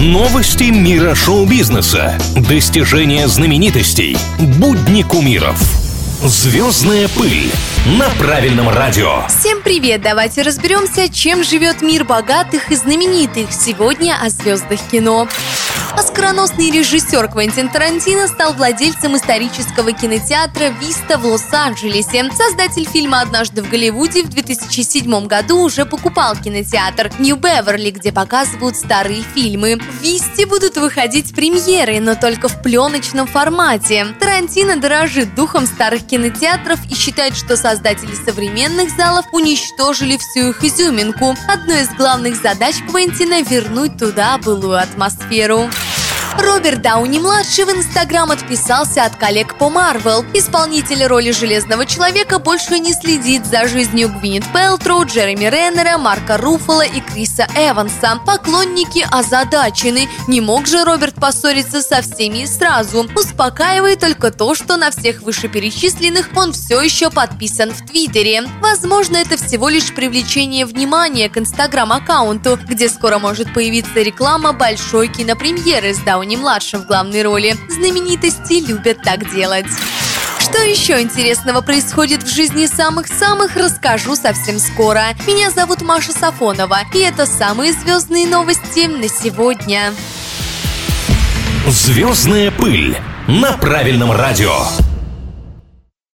[0.00, 2.18] Новости мира шоу-бизнеса.
[2.48, 4.16] Достижения знаменитостей.
[4.58, 5.60] Будни кумиров.
[6.24, 7.52] Звездная пыль
[7.98, 9.26] на правильном радио.
[9.28, 10.00] Всем привет!
[10.00, 13.52] Давайте разберемся, чем живет мир богатых и знаменитых.
[13.52, 15.28] Сегодня о звездах кино.
[15.96, 22.30] Оскароносный режиссер Квентин Тарантино стал владельцем исторического кинотеатра «Виста» в Лос-Анджелесе.
[22.32, 29.22] Создатель фильма «Однажды в Голливуде» в 2007 году уже покупал кинотеатр Нью-Беверли, где показывают старые
[29.34, 29.78] фильмы.
[29.78, 34.06] В «Висте» будут выходить премьеры, но только в пленочном формате.
[34.18, 41.36] Тарантино дорожит духом старых кинотеатров и считает, что создатели современных залов уничтожили всю их изюминку.
[41.48, 45.68] Одной из главных задач Квентина– вернуть туда былую атмосферу.
[46.38, 50.24] Роберт Дауни-младший в Инстаграм отписался от коллег по Марвел.
[50.32, 56.84] Исполнитель роли Железного Человека больше не следит за жизнью Гвинет Пелтроу, Джереми Реннера, Марка Руффала
[56.84, 58.20] и Криса Эванса.
[58.24, 60.08] Поклонники озадачены.
[60.28, 63.08] Не мог же Роберт поссориться со всеми сразу.
[63.14, 68.42] Успокаивает только то, что на всех вышеперечисленных он все еще подписан в Твиттере.
[68.60, 75.92] Возможно, это всего лишь привлечение внимания к Инстаграм-аккаунту, где скоро может появиться реклама большой кинопремьеры
[75.92, 77.56] с Дауни Дауни-младшим в главной роли.
[77.70, 79.64] Знаменитости любят так делать.
[80.38, 85.14] Что еще интересного происходит в жизни самых-самых, расскажу совсем скоро.
[85.26, 89.94] Меня зовут Маша Сафонова, и это самые звездные новости на сегодня.
[91.66, 94.89] Звездная пыль на правильном радио.